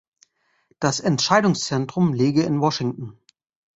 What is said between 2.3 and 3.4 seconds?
in Washington.